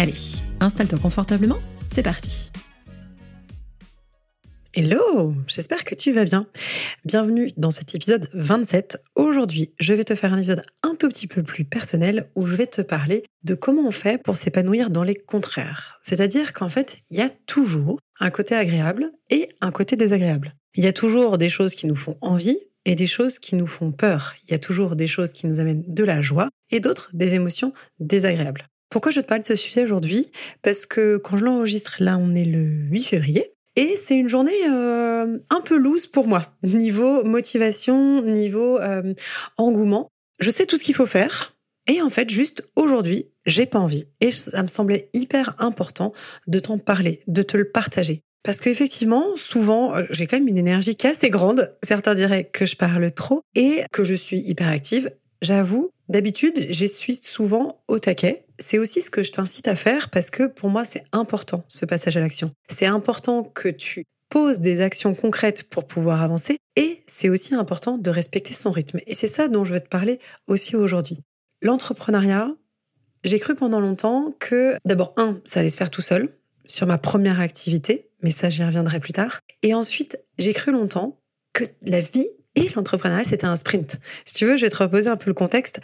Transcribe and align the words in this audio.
Allez, 0.00 0.44
installe-toi 0.60 1.00
confortablement 1.00 1.58
c'est 1.88 2.04
parti 2.04 2.52
Hello, 4.72 5.34
j'espère 5.48 5.82
que 5.82 5.96
tu 5.96 6.12
vas 6.12 6.24
bien. 6.24 6.46
Bienvenue 7.04 7.50
dans 7.56 7.72
cet 7.72 7.96
épisode 7.96 8.28
27. 8.32 9.02
Aujourd'hui, 9.16 9.72
je 9.80 9.94
vais 9.94 10.04
te 10.04 10.14
faire 10.14 10.32
un 10.32 10.38
épisode 10.38 10.62
un 10.84 10.94
tout 10.94 11.08
petit 11.08 11.26
peu 11.26 11.42
plus 11.42 11.64
personnel 11.64 12.30
où 12.36 12.46
je 12.46 12.54
vais 12.54 12.68
te 12.68 12.80
parler 12.80 13.24
de 13.42 13.56
comment 13.56 13.88
on 13.88 13.90
fait 13.90 14.22
pour 14.22 14.36
s'épanouir 14.36 14.90
dans 14.90 15.02
les 15.02 15.16
contraires. 15.16 15.98
C'est-à-dire 16.04 16.52
qu'en 16.52 16.68
fait, 16.68 16.98
il 17.10 17.16
y 17.16 17.22
a 17.22 17.28
toujours 17.28 17.98
un 18.20 18.30
côté 18.30 18.54
agréable 18.54 19.10
et 19.30 19.48
un 19.60 19.72
côté 19.72 19.96
désagréable. 19.96 20.54
Il 20.76 20.84
y 20.84 20.88
a 20.88 20.92
toujours 20.92 21.38
des 21.38 21.48
choses 21.48 21.74
qui 21.74 21.88
nous 21.88 21.96
font 21.96 22.16
envie 22.20 22.60
et 22.84 22.94
des 22.94 23.08
choses 23.08 23.40
qui 23.40 23.56
nous 23.56 23.66
font 23.66 23.90
peur. 23.90 24.36
Il 24.44 24.52
y 24.52 24.54
a 24.54 24.60
toujours 24.60 24.94
des 24.94 25.08
choses 25.08 25.32
qui 25.32 25.48
nous 25.48 25.58
amènent 25.58 25.82
de 25.88 26.04
la 26.04 26.22
joie 26.22 26.50
et 26.70 26.78
d'autres 26.78 27.10
des 27.14 27.34
émotions 27.34 27.72
désagréables. 27.98 28.68
Pourquoi 28.90 29.12
je 29.12 29.20
te 29.20 29.26
parle 29.26 29.42
de 29.42 29.46
ce 29.46 29.56
sujet 29.56 29.84
aujourd'hui? 29.84 30.30
Parce 30.62 30.86
que 30.86 31.18
quand 31.18 31.36
je 31.36 31.44
l'enregistre, 31.44 31.96
là, 32.00 32.18
on 32.18 32.34
est 32.34 32.44
le 32.44 32.64
8 32.90 33.02
février. 33.02 33.52
Et 33.76 33.94
c'est 33.96 34.16
une 34.16 34.28
journée 34.28 34.50
euh, 34.68 35.38
un 35.50 35.60
peu 35.60 35.76
loose 35.76 36.06
pour 36.06 36.26
moi, 36.26 36.44
niveau 36.62 37.22
motivation, 37.22 38.22
niveau 38.22 38.78
euh, 38.78 39.14
engouement. 39.56 40.08
Je 40.40 40.50
sais 40.50 40.66
tout 40.66 40.76
ce 40.76 40.84
qu'il 40.84 40.94
faut 40.94 41.06
faire. 41.06 41.54
Et 41.86 42.02
en 42.02 42.10
fait, 42.10 42.28
juste 42.28 42.64
aujourd'hui, 42.76 43.28
j'ai 43.46 43.66
pas 43.66 43.78
envie. 43.78 44.06
Et 44.20 44.30
ça 44.30 44.62
me 44.62 44.68
semblait 44.68 45.08
hyper 45.14 45.54
important 45.58 46.12
de 46.46 46.58
t'en 46.58 46.78
parler, 46.78 47.20
de 47.28 47.42
te 47.42 47.56
le 47.56 47.70
partager. 47.70 48.22
Parce 48.42 48.60
qu'effectivement, 48.60 49.24
souvent, 49.36 49.94
euh, 49.94 50.04
j'ai 50.10 50.26
quand 50.26 50.38
même 50.38 50.48
une 50.48 50.58
énergie 50.58 50.96
qui 50.96 51.06
est 51.06 51.10
assez 51.10 51.30
grande. 51.30 51.74
Certains 51.82 52.14
diraient 52.14 52.44
que 52.44 52.66
je 52.66 52.76
parle 52.76 53.10
trop 53.12 53.42
et 53.54 53.82
que 53.92 54.04
je 54.04 54.14
suis 54.14 54.40
hyper 54.40 54.68
active. 54.68 55.10
J'avoue, 55.40 55.90
d'habitude, 56.08 56.66
je 56.70 56.86
suis 56.86 57.16
souvent 57.16 57.82
au 57.86 57.98
taquet. 57.98 58.44
C'est 58.58 58.78
aussi 58.78 59.02
ce 59.02 59.10
que 59.10 59.22
je 59.22 59.30
t'incite 59.30 59.68
à 59.68 59.76
faire 59.76 60.10
parce 60.10 60.30
que 60.30 60.44
pour 60.46 60.68
moi, 60.68 60.84
c'est 60.84 61.04
important, 61.12 61.64
ce 61.68 61.86
passage 61.86 62.16
à 62.16 62.20
l'action. 62.20 62.50
C'est 62.68 62.86
important 62.86 63.44
que 63.44 63.68
tu 63.68 64.04
poses 64.30 64.60
des 64.60 64.80
actions 64.80 65.14
concrètes 65.14 65.68
pour 65.70 65.86
pouvoir 65.86 66.22
avancer 66.22 66.58
et 66.76 67.02
c'est 67.06 67.28
aussi 67.28 67.54
important 67.54 67.98
de 67.98 68.10
respecter 68.10 68.52
son 68.52 68.70
rythme. 68.70 68.98
Et 69.06 69.14
c'est 69.14 69.28
ça 69.28 69.48
dont 69.48 69.64
je 69.64 69.74
veux 69.74 69.80
te 69.80 69.88
parler 69.88 70.18
aussi 70.48 70.76
aujourd'hui. 70.76 71.20
L'entrepreneuriat, 71.62 72.54
j'ai 73.24 73.38
cru 73.38 73.54
pendant 73.54 73.80
longtemps 73.80 74.34
que 74.38 74.76
d'abord, 74.84 75.14
un, 75.16 75.40
ça 75.44 75.60
allait 75.60 75.70
se 75.70 75.76
faire 75.76 75.90
tout 75.90 76.02
seul 76.02 76.30
sur 76.66 76.86
ma 76.86 76.98
première 76.98 77.40
activité, 77.40 78.10
mais 78.22 78.30
ça, 78.30 78.50
j'y 78.50 78.62
reviendrai 78.62 79.00
plus 79.00 79.12
tard. 79.12 79.40
Et 79.62 79.72
ensuite, 79.72 80.20
j'ai 80.38 80.52
cru 80.52 80.72
longtemps 80.72 81.18
que 81.52 81.64
la 81.82 82.00
vie 82.00 82.28
et 82.58 82.70
l'entrepreneuriat, 82.74 83.24
c'était 83.24 83.46
un 83.46 83.56
sprint. 83.56 83.98
Si 84.24 84.34
tu 84.34 84.46
veux, 84.46 84.56
je 84.56 84.64
vais 84.64 84.70
te 84.70 84.76
reposer 84.76 85.08
un 85.08 85.16
peu 85.16 85.30
le 85.30 85.34
contexte. 85.34 85.80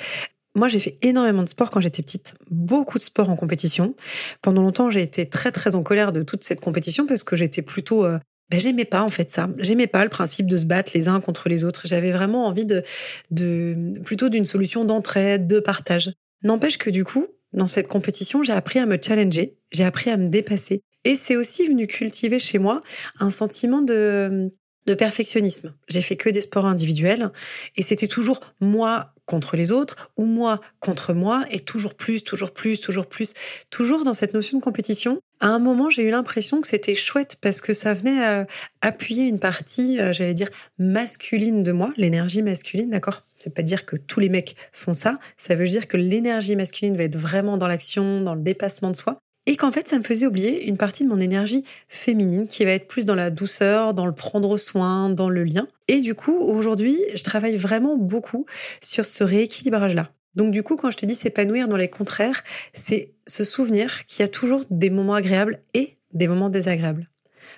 Moi, 0.56 0.68
j'ai 0.68 0.78
fait 0.78 0.98
énormément 1.02 1.42
de 1.42 1.48
sport 1.48 1.70
quand 1.70 1.80
j'étais 1.80 2.02
petite, 2.02 2.34
beaucoup 2.50 2.98
de 2.98 3.02
sport 3.02 3.28
en 3.28 3.36
compétition. 3.36 3.94
Pendant 4.40 4.62
longtemps, 4.62 4.90
j'ai 4.90 5.02
été 5.02 5.26
très 5.26 5.50
très 5.50 5.74
en 5.74 5.82
colère 5.82 6.12
de 6.12 6.22
toute 6.22 6.44
cette 6.44 6.60
compétition 6.60 7.06
parce 7.06 7.24
que 7.24 7.34
j'étais 7.34 7.62
plutôt 7.62 8.04
euh, 8.04 8.18
ben, 8.50 8.60
j'aimais 8.60 8.84
pas 8.84 9.02
en 9.02 9.08
fait 9.08 9.30
ça. 9.30 9.48
J'aimais 9.58 9.86
pas 9.86 10.04
le 10.04 10.10
principe 10.10 10.46
de 10.46 10.56
se 10.56 10.66
battre 10.66 10.92
les 10.94 11.08
uns 11.08 11.20
contre 11.20 11.48
les 11.48 11.64
autres. 11.64 11.86
J'avais 11.86 12.12
vraiment 12.12 12.46
envie 12.46 12.66
de, 12.66 12.82
de 13.30 13.94
plutôt 14.04 14.28
d'une 14.28 14.46
solution 14.46 14.84
d'entraide, 14.84 15.46
de 15.46 15.60
partage. 15.60 16.12
N'empêche 16.42 16.78
que 16.78 16.90
du 16.90 17.04
coup, 17.04 17.26
dans 17.52 17.68
cette 17.68 17.88
compétition, 17.88 18.42
j'ai 18.42 18.52
appris 18.52 18.78
à 18.78 18.86
me 18.86 18.98
challenger, 19.00 19.56
j'ai 19.72 19.84
appris 19.84 20.10
à 20.10 20.16
me 20.16 20.26
dépasser. 20.26 20.82
Et 21.04 21.16
c'est 21.16 21.36
aussi 21.36 21.66
venu 21.66 21.86
cultiver 21.86 22.38
chez 22.38 22.58
moi 22.58 22.80
un 23.18 23.30
sentiment 23.30 23.82
de 23.82 24.52
de 24.86 24.94
perfectionnisme. 24.94 25.74
J'ai 25.88 26.02
fait 26.02 26.16
que 26.16 26.28
des 26.28 26.40
sports 26.40 26.66
individuels 26.66 27.30
et 27.76 27.82
c'était 27.82 28.06
toujours 28.06 28.40
moi 28.60 29.14
contre 29.26 29.56
les 29.56 29.72
autres 29.72 30.12
ou 30.16 30.26
moi 30.26 30.60
contre 30.80 31.14
moi 31.14 31.44
et 31.50 31.60
toujours 31.60 31.94
plus, 31.94 32.22
toujours 32.24 32.52
plus, 32.52 32.80
toujours 32.80 33.06
plus, 33.06 33.34
toujours 33.70 34.04
dans 34.04 34.14
cette 34.14 34.34
notion 34.34 34.58
de 34.58 34.62
compétition. 34.62 35.20
À 35.40 35.48
un 35.48 35.58
moment, 35.58 35.90
j'ai 35.90 36.02
eu 36.02 36.10
l'impression 36.10 36.60
que 36.60 36.66
c'était 36.66 36.94
chouette 36.94 37.36
parce 37.40 37.60
que 37.60 37.74
ça 37.74 37.92
venait 37.94 38.22
à 38.24 38.46
appuyer 38.82 39.26
une 39.26 39.38
partie, 39.38 40.00
euh, 40.00 40.12
j'allais 40.12 40.34
dire, 40.34 40.48
masculine 40.78 41.62
de 41.62 41.72
moi, 41.72 41.92
l'énergie 41.96 42.42
masculine, 42.42 42.90
d'accord? 42.90 43.22
C'est 43.38 43.54
pas 43.54 43.62
dire 43.62 43.84
que 43.84 43.96
tous 43.96 44.20
les 44.20 44.28
mecs 44.28 44.56
font 44.72 44.94
ça, 44.94 45.18
ça 45.36 45.54
veut 45.54 45.66
dire 45.66 45.88
que 45.88 45.96
l'énergie 45.96 46.56
masculine 46.56 46.96
va 46.96 47.04
être 47.04 47.16
vraiment 47.18 47.56
dans 47.56 47.68
l'action, 47.68 48.20
dans 48.20 48.34
le 48.34 48.42
dépassement 48.42 48.90
de 48.90 48.96
soi 48.96 49.20
et 49.46 49.56
qu'en 49.56 49.72
fait 49.72 49.88
ça 49.88 49.98
me 49.98 50.04
faisait 50.04 50.26
oublier 50.26 50.66
une 50.66 50.76
partie 50.76 51.04
de 51.04 51.08
mon 51.08 51.20
énergie 51.20 51.64
féminine 51.88 52.46
qui 52.46 52.64
va 52.64 52.72
être 52.72 52.86
plus 52.86 53.06
dans 53.06 53.14
la 53.14 53.30
douceur, 53.30 53.94
dans 53.94 54.06
le 54.06 54.14
prendre 54.14 54.56
soin, 54.56 55.10
dans 55.10 55.28
le 55.28 55.44
lien. 55.44 55.68
Et 55.88 56.00
du 56.00 56.14
coup, 56.14 56.36
aujourd'hui, 56.36 56.98
je 57.14 57.22
travaille 57.22 57.56
vraiment 57.56 57.96
beaucoup 57.96 58.46
sur 58.80 59.04
ce 59.04 59.22
rééquilibrage-là. 59.22 60.10
Donc 60.34 60.50
du 60.50 60.62
coup, 60.62 60.76
quand 60.76 60.90
je 60.90 60.96
te 60.96 61.06
dis 61.06 61.14
s'épanouir 61.14 61.68
dans 61.68 61.76
les 61.76 61.88
contraires, 61.88 62.42
c'est 62.72 63.14
se 63.26 63.44
souvenir 63.44 64.06
qu'il 64.06 64.20
y 64.20 64.24
a 64.24 64.28
toujours 64.28 64.64
des 64.70 64.90
moments 64.90 65.14
agréables 65.14 65.62
et 65.74 65.98
des 66.12 66.26
moments 66.26 66.50
désagréables. 66.50 67.10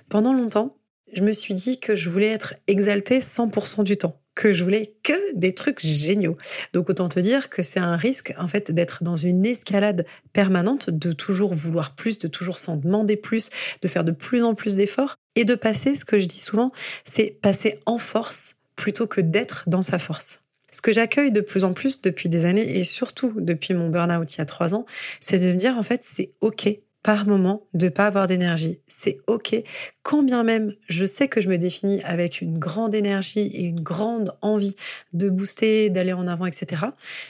Pendant 0.08 0.34
longtemps, 0.34 0.76
je 1.12 1.22
me 1.22 1.32
suis 1.32 1.54
dit 1.54 1.78
que 1.80 1.94
je 1.94 2.10
voulais 2.10 2.26
être 2.26 2.54
exaltée 2.66 3.20
100% 3.20 3.84
du 3.84 3.96
temps 3.96 4.20
que 4.36 4.52
je 4.52 4.62
voulais 4.62 4.94
que 5.02 5.34
des 5.34 5.52
trucs 5.52 5.80
géniaux. 5.80 6.36
Donc 6.72 6.88
autant 6.88 7.08
te 7.08 7.18
dire 7.18 7.50
que 7.50 7.64
c'est 7.64 7.80
un 7.80 7.96
risque 7.96 8.32
en 8.38 8.46
fait 8.46 8.70
d'être 8.70 9.02
dans 9.02 9.16
une 9.16 9.44
escalade 9.44 10.06
permanente, 10.32 10.90
de 10.90 11.10
toujours 11.10 11.54
vouloir 11.54 11.96
plus, 11.96 12.18
de 12.18 12.28
toujours 12.28 12.58
s'en 12.58 12.76
demander 12.76 13.16
plus, 13.16 13.50
de 13.82 13.88
faire 13.88 14.04
de 14.04 14.12
plus 14.12 14.44
en 14.44 14.54
plus 14.54 14.76
d'efforts 14.76 15.16
et 15.34 15.44
de 15.44 15.56
passer, 15.56 15.96
ce 15.96 16.04
que 16.04 16.18
je 16.20 16.26
dis 16.26 16.38
souvent, 16.38 16.70
c'est 17.04 17.38
passer 17.42 17.80
en 17.86 17.98
force 17.98 18.56
plutôt 18.76 19.06
que 19.06 19.20
d'être 19.20 19.64
dans 19.66 19.82
sa 19.82 19.98
force. 19.98 20.42
Ce 20.70 20.82
que 20.82 20.92
j'accueille 20.92 21.32
de 21.32 21.40
plus 21.40 21.64
en 21.64 21.72
plus 21.72 22.02
depuis 22.02 22.28
des 22.28 22.44
années 22.44 22.78
et 22.78 22.84
surtout 22.84 23.32
depuis 23.36 23.72
mon 23.72 23.88
burn-out 23.88 24.34
il 24.34 24.38
y 24.38 24.40
a 24.42 24.44
trois 24.44 24.74
ans, 24.74 24.84
c'est 25.20 25.38
de 25.38 25.46
me 25.46 25.56
dire 25.56 25.78
en 25.78 25.82
fait 25.82 26.04
c'est 26.04 26.32
ok 26.42 26.68
par 27.06 27.24
moment 27.24 27.68
de 27.72 27.88
pas 27.88 28.06
avoir 28.06 28.26
d'énergie. 28.26 28.80
C'est 28.88 29.20
OK. 29.28 29.54
Quand 30.02 30.24
bien 30.24 30.42
même 30.42 30.72
je 30.88 31.06
sais 31.06 31.28
que 31.28 31.40
je 31.40 31.48
me 31.48 31.56
définis 31.56 32.02
avec 32.02 32.40
une 32.40 32.58
grande 32.58 32.96
énergie 32.96 33.46
et 33.46 33.60
une 33.60 33.80
grande 33.80 34.36
envie 34.42 34.74
de 35.12 35.30
booster, 35.30 35.88
d'aller 35.88 36.12
en 36.12 36.26
avant, 36.26 36.46
etc. 36.46 36.82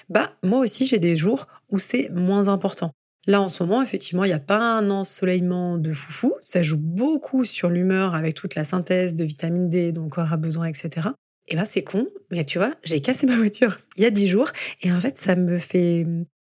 Bah, 0.08 0.32
moi 0.42 0.60
aussi, 0.60 0.86
j'ai 0.86 0.98
des 0.98 1.14
jours 1.14 1.46
où 1.68 1.78
c'est 1.78 2.08
moins 2.08 2.48
important. 2.48 2.92
Là, 3.26 3.42
en 3.42 3.50
ce 3.50 3.62
moment, 3.62 3.82
effectivement, 3.82 4.24
il 4.24 4.28
n'y 4.28 4.32
a 4.32 4.38
pas 4.38 4.78
un 4.78 4.88
ensoleillement 4.88 5.76
de 5.76 5.92
foufou. 5.92 6.32
Ça 6.40 6.62
joue 6.62 6.78
beaucoup 6.78 7.44
sur 7.44 7.68
l'humeur 7.68 8.14
avec 8.14 8.32
toute 8.32 8.54
la 8.54 8.64
synthèse 8.64 9.14
de 9.14 9.24
vitamine 9.24 9.68
D 9.68 9.92
dont 9.92 10.04
le 10.04 10.08
corps 10.08 10.32
a 10.32 10.38
besoin, 10.38 10.68
etc. 10.68 11.08
Et 11.48 11.56
ben, 11.56 11.66
c'est 11.66 11.84
con, 11.84 12.06
mais 12.30 12.46
tu 12.46 12.56
vois, 12.56 12.72
j'ai 12.82 13.02
cassé 13.02 13.26
ma 13.26 13.36
voiture 13.36 13.76
il 13.98 14.04
y 14.04 14.06
a 14.06 14.10
dix 14.10 14.26
jours 14.26 14.52
et 14.80 14.90
en 14.90 15.00
fait, 15.00 15.18
ça 15.18 15.36
me 15.36 15.58
fait 15.58 16.06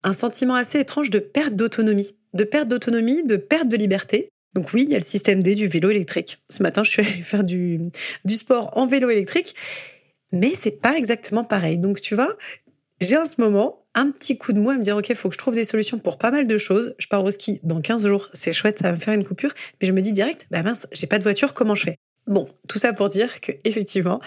un 0.03 0.13
sentiment 0.13 0.55
assez 0.55 0.81
étrange 0.81 1.09
de 1.09 1.19
perte 1.19 1.55
d'autonomie 1.55 2.13
de 2.33 2.43
perte 2.43 2.67
d'autonomie, 2.67 3.23
de 3.23 3.37
perte 3.37 3.67
de 3.67 3.77
liberté. 3.77 4.29
Donc 4.53 4.73
oui, 4.73 4.83
il 4.83 4.91
y 4.91 4.95
a 4.95 4.99
le 4.99 5.03
système 5.03 5.41
D 5.41 5.55
du 5.55 5.67
vélo 5.67 5.89
électrique. 5.89 6.39
Ce 6.49 6.61
matin, 6.61 6.83
je 6.83 6.91
suis 6.91 7.01
allée 7.01 7.11
faire 7.23 7.43
du, 7.43 7.79
du 8.25 8.35
sport 8.35 8.77
en 8.77 8.85
vélo 8.85 9.09
électrique, 9.09 9.55
mais 10.31 10.53
c'est 10.55 10.81
pas 10.81 10.97
exactement 10.97 11.43
pareil. 11.43 11.77
Donc 11.77 12.01
tu 12.01 12.15
vois, 12.15 12.37
j'ai 13.01 13.17
en 13.17 13.25
ce 13.25 13.41
moment 13.41 13.85
un 13.95 14.11
petit 14.11 14.37
coup 14.37 14.53
de 14.53 14.59
mou 14.59 14.71
à 14.71 14.75
me 14.75 14.81
dire 14.81 14.97
ok, 14.97 15.09
il 15.09 15.15
faut 15.15 15.29
que 15.29 15.33
je 15.33 15.37
trouve 15.37 15.55
des 15.55 15.65
solutions 15.65 15.99
pour 15.99 16.17
pas 16.17 16.31
mal 16.31 16.47
de 16.47 16.57
choses. 16.57 16.95
Je 16.97 17.07
pars 17.07 17.23
au 17.23 17.31
ski 17.31 17.59
dans 17.63 17.81
15 17.81 18.07
jours, 18.07 18.29
c'est 18.33 18.53
chouette, 18.53 18.79
ça 18.79 18.89
va 18.89 18.95
me 18.95 18.99
faire 18.99 19.13
une 19.13 19.23
coupure, 19.23 19.53
mais 19.81 19.87
je 19.87 19.93
me 19.93 20.01
dis 20.01 20.11
direct, 20.11 20.47
bah 20.51 20.63
mince, 20.63 20.87
j'ai 20.91 21.07
pas 21.07 21.17
de 21.17 21.23
voiture, 21.23 21.53
comment 21.53 21.75
je 21.75 21.83
fais? 21.83 21.97
Bon, 22.25 22.47
tout 22.69 22.79
ça 22.79 22.93
pour 22.93 23.09
dire 23.09 23.41
que 23.41 23.51
effectivement, 23.65 24.21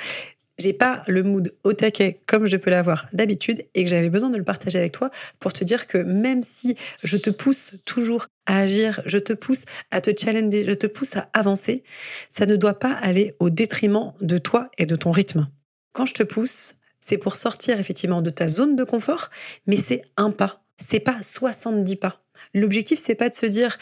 j'ai 0.58 0.72
pas 0.72 1.02
le 1.06 1.22
mood 1.22 1.52
au 1.64 1.72
taquet 1.72 2.20
comme 2.26 2.46
je 2.46 2.56
peux 2.56 2.70
l'avoir 2.70 3.06
d'habitude 3.12 3.64
et 3.74 3.84
que 3.84 3.90
j'avais 3.90 4.10
besoin 4.10 4.30
de 4.30 4.36
le 4.36 4.44
partager 4.44 4.78
avec 4.78 4.92
toi 4.92 5.10
pour 5.38 5.52
te 5.52 5.64
dire 5.64 5.86
que 5.86 5.98
même 5.98 6.42
si 6.42 6.76
je 7.02 7.16
te 7.16 7.30
pousse 7.30 7.74
toujours 7.84 8.26
à 8.46 8.60
agir, 8.60 9.02
je 9.06 9.18
te 9.18 9.32
pousse 9.32 9.64
à 9.90 10.00
te 10.00 10.10
challenger, 10.18 10.64
je 10.64 10.72
te 10.72 10.86
pousse 10.86 11.16
à 11.16 11.28
avancer, 11.32 11.82
ça 12.28 12.46
ne 12.46 12.56
doit 12.56 12.78
pas 12.78 12.92
aller 12.92 13.34
au 13.40 13.50
détriment 13.50 14.12
de 14.20 14.38
toi 14.38 14.70
et 14.78 14.86
de 14.86 14.96
ton 14.96 15.10
rythme. 15.10 15.48
Quand 15.92 16.06
je 16.06 16.14
te 16.14 16.22
pousse, 16.22 16.74
c'est 17.00 17.18
pour 17.18 17.36
sortir 17.36 17.78
effectivement 17.78 18.22
de 18.22 18.30
ta 18.30 18.48
zone 18.48 18.76
de 18.76 18.84
confort, 18.84 19.30
mais 19.66 19.76
c'est 19.76 20.02
un 20.16 20.30
pas, 20.30 20.64
c'est 20.78 21.00
pas 21.00 21.22
70 21.22 21.96
pas. 21.96 22.22
L'objectif 22.54 22.98
c'est 22.98 23.14
pas 23.14 23.28
de 23.28 23.34
se 23.34 23.46
dire 23.46 23.76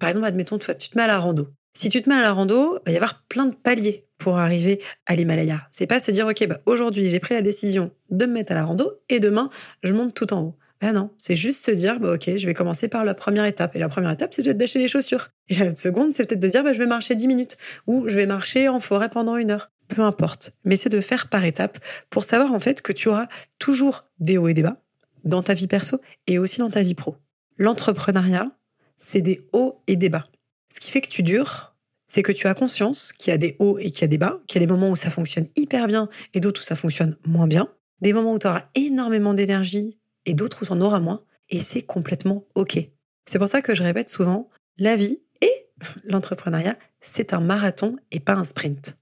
par 0.00 0.08
exemple 0.08 0.26
admettons 0.26 0.58
toi 0.58 0.74
tu 0.74 0.90
te 0.90 0.98
mets 0.98 1.04
à 1.04 1.08
la 1.08 1.18
rando. 1.18 1.48
Si 1.74 1.88
tu 1.90 2.02
te 2.02 2.08
mets 2.08 2.16
à 2.16 2.22
la 2.22 2.32
rando, 2.32 2.78
il 2.78 2.86
va 2.86 2.92
y 2.92 2.96
avoir 2.96 3.22
plein 3.28 3.46
de 3.46 3.54
paliers 3.54 4.07
pour 4.18 4.38
arriver 4.38 4.80
à 5.06 5.14
l'Himalaya. 5.14 5.66
C'est 5.70 5.86
pas 5.86 6.00
se 6.00 6.10
dire, 6.10 6.26
OK, 6.26 6.46
bah, 6.46 6.58
aujourd'hui, 6.66 7.08
j'ai 7.08 7.20
pris 7.20 7.34
la 7.34 7.42
décision 7.42 7.90
de 8.10 8.26
me 8.26 8.32
mettre 8.32 8.52
à 8.52 8.54
la 8.54 8.64
rando 8.64 9.00
et 9.08 9.20
demain, 9.20 9.50
je 9.82 9.92
monte 9.92 10.14
tout 10.14 10.32
en 10.32 10.40
haut. 10.42 10.54
Ben 10.80 10.92
non, 10.92 11.10
c'est 11.16 11.34
juste 11.34 11.64
se 11.64 11.72
dire, 11.72 11.98
bah, 11.98 12.14
ok, 12.14 12.36
je 12.36 12.46
vais 12.46 12.54
commencer 12.54 12.88
par 12.88 13.04
la 13.04 13.14
première 13.14 13.44
étape. 13.44 13.74
Et 13.74 13.78
la 13.80 13.88
première 13.88 14.12
étape, 14.12 14.32
c'est 14.32 14.42
peut-être 14.42 14.74
les 14.74 14.88
chaussures. 14.88 15.28
Et 15.48 15.56
la 15.56 15.74
seconde, 15.74 16.12
c'est 16.12 16.24
peut-être 16.24 16.40
de 16.40 16.48
dire, 16.48 16.62
bah, 16.62 16.72
je 16.72 16.78
vais 16.78 16.86
marcher 16.86 17.14
10 17.14 17.26
minutes 17.26 17.58
ou 17.86 18.08
je 18.08 18.14
vais 18.14 18.26
marcher 18.26 18.68
en 18.68 18.78
forêt 18.78 19.08
pendant 19.08 19.36
une 19.36 19.50
heure. 19.50 19.70
Peu 19.88 20.02
importe. 20.02 20.52
Mais 20.64 20.76
c'est 20.76 20.90
de 20.90 21.00
faire 21.00 21.28
par 21.28 21.44
étapes 21.44 21.78
pour 22.10 22.24
savoir 22.24 22.52
en 22.52 22.60
fait 22.60 22.82
que 22.82 22.92
tu 22.92 23.08
auras 23.08 23.26
toujours 23.58 24.04
des 24.20 24.36
hauts 24.36 24.48
et 24.48 24.54
des 24.54 24.62
bas 24.62 24.76
dans 25.24 25.42
ta 25.42 25.54
vie 25.54 25.66
perso 25.66 25.98
et 26.26 26.38
aussi 26.38 26.58
dans 26.58 26.70
ta 26.70 26.82
vie 26.82 26.94
pro. 26.94 27.16
L'entrepreneuriat, 27.56 28.50
c'est 28.98 29.22
des 29.22 29.46
hauts 29.52 29.80
et 29.86 29.96
des 29.96 30.10
bas. 30.10 30.24
Ce 30.70 30.78
qui 30.78 30.90
fait 30.90 31.00
que 31.00 31.08
tu 31.08 31.22
dures, 31.22 31.74
c'est 32.08 32.22
que 32.22 32.32
tu 32.32 32.46
as 32.46 32.54
conscience 32.54 33.12
qu'il 33.12 33.30
y 33.30 33.34
a 33.34 33.38
des 33.38 33.56
hauts 33.58 33.78
et 33.78 33.90
qu'il 33.90 34.02
y 34.02 34.04
a 34.04 34.08
des 34.08 34.18
bas, 34.18 34.40
qu'il 34.46 34.60
y 34.60 34.64
a 34.64 34.66
des 34.66 34.72
moments 34.72 34.90
où 34.90 34.96
ça 34.96 35.10
fonctionne 35.10 35.46
hyper 35.56 35.86
bien 35.86 36.08
et 36.34 36.40
d'autres 36.40 36.62
où 36.62 36.64
ça 36.64 36.76
fonctionne 36.76 37.16
moins 37.26 37.46
bien, 37.46 37.68
des 38.00 38.12
moments 38.12 38.32
où 38.32 38.38
tu 38.38 38.46
auras 38.46 38.64
énormément 38.74 39.34
d'énergie 39.34 40.00
et 40.26 40.34
d'autres 40.34 40.62
où 40.62 40.66
tu 40.66 40.72
en 40.72 40.80
auras 40.80 41.00
moins, 41.00 41.22
et 41.50 41.60
c'est 41.60 41.82
complètement 41.82 42.44
OK. 42.54 42.78
C'est 43.26 43.38
pour 43.38 43.48
ça 43.48 43.62
que 43.62 43.74
je 43.74 43.82
répète 43.82 44.08
souvent, 44.08 44.48
la 44.78 44.96
vie 44.96 45.20
et 45.40 45.68
l'entrepreneuriat, 46.04 46.76
c'est 47.00 47.32
un 47.32 47.40
marathon 47.40 47.96
et 48.10 48.20
pas 48.20 48.34
un 48.34 48.44
sprint. 48.44 48.96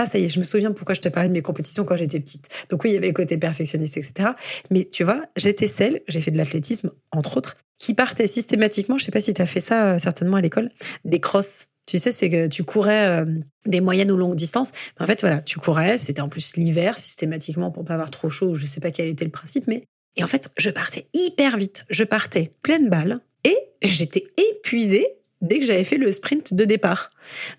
Ah, 0.00 0.06
ça 0.06 0.18
y 0.18 0.24
est, 0.24 0.28
je 0.28 0.38
me 0.38 0.44
souviens 0.44 0.70
pourquoi 0.70 0.94
je 0.94 1.00
te 1.00 1.08
parlais 1.08 1.28
de 1.28 1.34
mes 1.34 1.42
compétitions 1.42 1.84
quand 1.84 1.96
j'étais 1.96 2.20
petite. 2.20 2.48
Donc 2.70 2.84
oui, 2.84 2.90
il 2.90 2.94
y 2.94 2.96
avait 2.96 3.08
le 3.08 3.12
côté 3.12 3.36
perfectionniste, 3.36 3.96
etc. 3.96 4.30
Mais 4.70 4.84
tu 4.84 5.02
vois, 5.02 5.24
j'étais 5.34 5.66
celle, 5.66 6.02
j'ai 6.06 6.20
fait 6.20 6.30
de 6.30 6.36
l'athlétisme, 6.36 6.92
entre 7.10 7.36
autres, 7.36 7.56
qui 7.80 7.94
partait 7.94 8.28
systématiquement, 8.28 8.96
je 8.96 9.04
sais 9.04 9.10
pas 9.10 9.20
si 9.20 9.34
tu 9.34 9.42
as 9.42 9.46
fait 9.46 9.60
ça 9.60 9.94
euh, 9.94 9.98
certainement 9.98 10.36
à 10.36 10.40
l'école, 10.40 10.68
des 11.04 11.18
crosses. 11.18 11.66
Tu 11.88 11.98
sais, 11.98 12.12
c'est 12.12 12.28
que 12.28 12.48
tu 12.48 12.64
courais 12.64 13.08
euh, 13.08 13.24
des 13.64 13.80
moyennes 13.80 14.12
ou 14.12 14.16
longues 14.18 14.34
distances. 14.34 14.72
En 15.00 15.06
fait, 15.06 15.22
voilà, 15.22 15.40
tu 15.40 15.58
courais, 15.58 15.96
c'était 15.96 16.20
en 16.20 16.28
plus 16.28 16.54
l'hiver 16.56 16.98
systématiquement 16.98 17.70
pour 17.70 17.86
pas 17.86 17.94
avoir 17.94 18.10
trop 18.10 18.28
chaud, 18.28 18.54
je 18.56 18.66
sais 18.66 18.78
pas 18.78 18.90
quel 18.90 19.08
était 19.08 19.24
le 19.24 19.30
principe, 19.30 19.66
mais 19.66 19.84
et 20.16 20.22
en 20.22 20.26
fait, 20.26 20.50
je 20.58 20.68
partais 20.68 21.06
hyper 21.14 21.56
vite. 21.56 21.86
Je 21.88 22.04
partais 22.04 22.52
pleine 22.62 22.90
balle 22.90 23.20
et 23.44 23.56
j'étais 23.82 24.24
épuisée 24.36 25.06
dès 25.40 25.60
que 25.60 25.64
j'avais 25.64 25.84
fait 25.84 25.96
le 25.96 26.12
sprint 26.12 26.52
de 26.52 26.66
départ. 26.66 27.10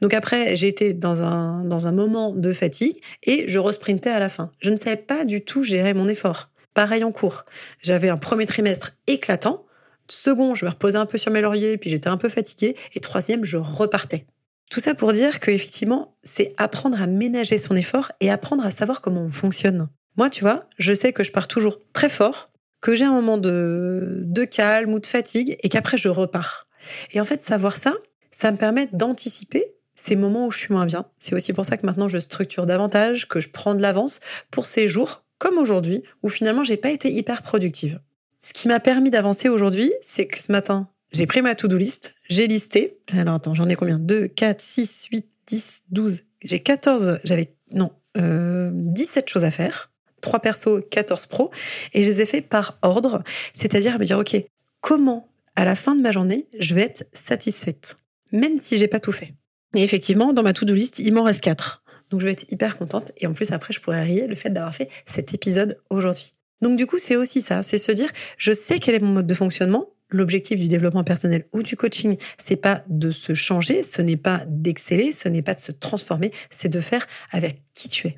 Donc 0.01 0.13
après, 0.13 0.53
été 0.53 0.93
dans 0.93 1.23
un, 1.23 1.63
dans 1.63 1.87
un 1.87 1.91
moment 1.91 2.31
de 2.31 2.53
fatigue 2.53 2.97
et 3.23 3.45
je 3.47 3.57
resprintais 3.57 4.11
à 4.11 4.19
la 4.19 4.29
fin. 4.29 4.51
Je 4.59 4.69
ne 4.69 4.75
savais 4.75 4.97
pas 4.97 5.25
du 5.25 5.41
tout 5.41 5.63
gérer 5.63 5.95
mon 5.95 6.07
effort. 6.07 6.51
Pareil 6.75 7.03
en 7.03 7.11
cours. 7.11 7.45
J'avais 7.81 8.09
un 8.09 8.17
premier 8.17 8.45
trimestre 8.45 8.91
éclatant. 9.07 9.65
Second, 10.09 10.55
je 10.55 10.65
me 10.65 10.69
reposais 10.69 10.97
un 10.97 11.05
peu 11.05 11.17
sur 11.17 11.31
mes 11.31 11.41
lauriers, 11.41 11.77
puis 11.77 11.89
j'étais 11.89 12.09
un 12.09 12.17
peu 12.17 12.29
fatiguée. 12.29 12.75
Et 12.93 12.99
troisième, 12.99 13.45
je 13.45 13.57
repartais. 13.57 14.25
Tout 14.69 14.79
ça 14.79 14.93
pour 14.93 15.13
dire 15.13 15.39
que 15.39 15.51
effectivement, 15.51 16.15
c'est 16.23 16.53
apprendre 16.57 17.01
à 17.01 17.07
ménager 17.07 17.57
son 17.57 17.75
effort 17.75 18.11
et 18.19 18.29
apprendre 18.29 18.65
à 18.65 18.71
savoir 18.71 19.01
comment 19.01 19.21
on 19.21 19.31
fonctionne. 19.31 19.89
Moi, 20.17 20.29
tu 20.29 20.41
vois, 20.41 20.67
je 20.77 20.93
sais 20.93 21.13
que 21.13 21.23
je 21.23 21.31
pars 21.31 21.47
toujours 21.47 21.79
très 21.93 22.09
fort, 22.09 22.51
que 22.81 22.95
j'ai 22.95 23.05
un 23.05 23.13
moment 23.13 23.37
de, 23.37 24.21
de 24.25 24.43
calme 24.43 24.93
ou 24.93 24.99
de 24.99 25.07
fatigue 25.07 25.57
et 25.63 25.69
qu'après 25.69 25.97
je 25.97 26.09
repars. 26.09 26.67
Et 27.11 27.19
en 27.19 27.25
fait, 27.25 27.41
savoir 27.41 27.75
ça, 27.75 27.93
ça 28.31 28.51
me 28.51 28.57
permet 28.57 28.87
d'anticiper 28.93 29.73
ces 29.95 30.15
moments 30.15 30.47
où 30.47 30.51
je 30.51 30.59
suis 30.59 30.73
moins 30.73 30.85
bien. 30.85 31.05
C'est 31.19 31.35
aussi 31.35 31.51
pour 31.51 31.65
ça 31.65 31.75
que 31.77 31.85
maintenant 31.85 32.07
je 32.07 32.19
structure 32.19 32.65
davantage, 32.65 33.27
que 33.27 33.39
je 33.39 33.49
prends 33.49 33.75
de 33.75 33.81
l'avance 33.81 34.19
pour 34.51 34.65
ces 34.65 34.87
jours 34.87 35.23
comme 35.39 35.57
aujourd'hui 35.57 36.03
où 36.21 36.29
finalement 36.29 36.63
j'ai 36.63 36.77
pas 36.77 36.91
été 36.91 37.11
hyper 37.11 37.41
productive. 37.41 37.99
Ce 38.41 38.53
qui 38.53 38.67
m'a 38.67 38.79
permis 38.79 39.09
d'avancer 39.09 39.49
aujourd'hui, 39.49 39.91
c'est 40.01 40.25
que 40.25 40.41
ce 40.41 40.51
matin, 40.51 40.89
j'ai 41.11 41.25
pris 41.25 41.41
ma 41.41 41.55
to-do 41.55 41.77
list, 41.77 42.15
j'ai 42.29 42.47
listé. 42.47 42.97
Alors 43.11 43.35
attends, 43.35 43.53
j'en 43.53 43.67
ai 43.67 43.75
combien? 43.75 43.99
2, 43.99 44.27
4, 44.27 44.61
6, 44.61 45.07
8, 45.11 45.27
10, 45.47 45.83
12. 45.89 46.21
J'ai 46.41 46.59
14, 46.59 47.19
j'avais, 47.23 47.53
non, 47.71 47.91
euh, 48.17 48.71
17 48.73 49.29
choses 49.29 49.43
à 49.43 49.51
faire. 49.51 49.91
3 50.21 50.39
persos, 50.39 50.81
14 50.89 51.25
pros. 51.27 51.51
Et 51.93 52.03
je 52.03 52.11
les 52.11 52.21
ai 52.21 52.25
fait 52.25 52.41
par 52.41 52.77
ordre. 52.81 53.23
C'est-à-dire 53.53 53.99
me 53.99 54.05
dire, 54.05 54.19
OK, 54.19 54.35
comment 54.81 55.29
à 55.55 55.65
la 55.65 55.75
fin 55.75 55.93
de 55.93 56.01
ma 56.01 56.13
journée, 56.13 56.47
je 56.57 56.73
vais 56.73 56.83
être 56.83 57.05
satisfaite, 57.11 57.97
même 58.31 58.57
si 58.57 58.77
j'ai 58.77 58.87
pas 58.87 59.01
tout 59.01 59.11
fait. 59.11 59.33
Et 59.75 59.83
effectivement, 59.83 60.31
dans 60.31 60.41
ma 60.41 60.53
to-do 60.53 60.73
list, 60.73 60.99
il 60.99 61.13
m'en 61.13 61.23
reste 61.23 61.41
quatre. 61.41 61.83
Donc 62.09 62.21
je 62.21 62.25
vais 62.25 62.31
être 62.31 62.49
hyper 62.51 62.77
contente 62.77 63.11
et 63.17 63.27
en 63.27 63.33
plus 63.33 63.51
après 63.51 63.73
je 63.73 63.81
pourrais 63.81 64.01
rire 64.01 64.27
le 64.27 64.35
fait 64.35 64.49
d'avoir 64.49 64.73
fait 64.73 64.89
cet 65.05 65.33
épisode 65.33 65.79
aujourd'hui. 65.89 66.33
Donc 66.61 66.77
du 66.77 66.85
coup, 66.85 66.97
c'est 66.97 67.15
aussi 67.15 67.41
ça, 67.41 67.63
c'est 67.63 67.77
se 67.77 67.91
dire 67.91 68.09
je 68.37 68.51
sais 68.51 68.79
quel 68.79 68.95
est 68.95 68.99
mon 68.99 69.13
mode 69.13 69.27
de 69.27 69.33
fonctionnement. 69.33 69.89
L'objectif 70.11 70.59
du 70.59 70.67
développement 70.67 71.03
personnel 71.03 71.45
ou 71.53 71.61
du 71.61 71.75
coaching, 71.75 72.17
c'est 72.39 72.55
pas 72.55 72.83
de 72.87 73.11
se 73.11 73.35
changer, 73.35 73.83
ce 73.83 74.01
n'est 74.01 74.17
pas 74.17 74.43
d'exceller, 74.47 75.11
ce 75.11 75.29
n'est 75.29 75.43
pas 75.43 75.53
de 75.53 75.59
se 75.59 75.71
transformer, 75.71 76.31
c'est 76.49 76.69
de 76.69 76.79
faire 76.79 77.05
avec 77.31 77.61
qui 77.73 77.89
tu 77.89 78.07
es. 78.07 78.17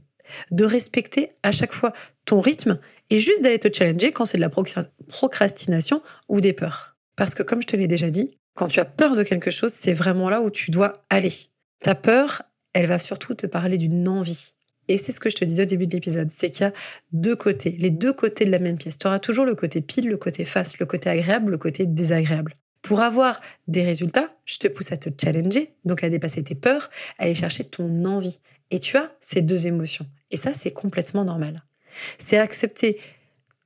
De 0.51 0.63
respecter 0.63 1.31
à 1.43 1.51
chaque 1.51 1.73
fois 1.73 1.91
ton 2.23 2.39
rythme 2.39 2.79
et 3.09 3.19
juste 3.19 3.41
d'aller 3.43 3.59
te 3.59 3.67
challenger 3.71 4.13
quand 4.13 4.25
c'est 4.25 4.37
de 4.37 4.41
la 4.41 4.51
procrastination 5.09 6.01
ou 6.29 6.39
des 6.39 6.53
peurs. 6.53 6.95
Parce 7.17 7.35
que 7.35 7.43
comme 7.43 7.61
je 7.61 7.67
te 7.67 7.75
l'ai 7.75 7.87
déjà 7.87 8.09
dit, 8.09 8.37
quand 8.55 8.67
tu 8.67 8.79
as 8.79 8.85
peur 8.85 9.17
de 9.17 9.23
quelque 9.23 9.51
chose, 9.51 9.73
c'est 9.73 9.93
vraiment 9.93 10.29
là 10.29 10.41
où 10.41 10.49
tu 10.49 10.71
dois 10.71 11.05
aller. 11.09 11.33
Ta 11.81 11.93
peur, 11.93 12.43
elle 12.73 12.87
va 12.87 12.99
surtout 12.99 13.33
te 13.33 13.47
parler 13.47 13.77
d'une 13.77 14.07
envie. 14.07 14.53
Et 14.91 14.97
c'est 14.97 15.13
ce 15.13 15.21
que 15.21 15.29
je 15.29 15.37
te 15.37 15.45
disais 15.45 15.63
au 15.63 15.65
début 15.65 15.87
de 15.87 15.93
l'épisode, 15.93 16.29
c'est 16.29 16.49
qu'il 16.49 16.65
y 16.65 16.67
a 16.67 16.73
deux 17.13 17.37
côtés, 17.37 17.77
les 17.79 17.91
deux 17.91 18.11
côtés 18.11 18.43
de 18.43 18.51
la 18.51 18.59
même 18.59 18.77
pièce. 18.77 18.97
Tu 18.97 19.07
auras 19.07 19.19
toujours 19.19 19.45
le 19.45 19.55
côté 19.55 19.79
pile, 19.79 20.09
le 20.09 20.17
côté 20.17 20.43
face, 20.43 20.79
le 20.79 20.85
côté 20.85 21.09
agréable, 21.09 21.51
le 21.51 21.57
côté 21.57 21.85
désagréable. 21.85 22.57
Pour 22.81 22.99
avoir 22.99 23.39
des 23.69 23.83
résultats, 23.83 24.35
je 24.43 24.57
te 24.57 24.67
pousse 24.67 24.91
à 24.91 24.97
te 24.97 25.09
challenger, 25.17 25.75
donc 25.85 26.03
à 26.03 26.09
dépasser 26.09 26.43
tes 26.43 26.55
peurs, 26.55 26.89
à 27.19 27.23
aller 27.23 27.35
chercher 27.35 27.63
ton 27.63 28.03
envie. 28.03 28.39
Et 28.69 28.81
tu 28.81 28.97
as 28.97 29.15
ces 29.21 29.41
deux 29.41 29.65
émotions. 29.65 30.07
Et 30.29 30.35
ça, 30.35 30.53
c'est 30.53 30.71
complètement 30.71 31.23
normal. 31.23 31.63
C'est 32.19 32.37
accepter 32.37 32.99